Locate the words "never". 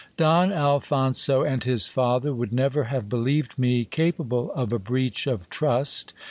2.51-2.85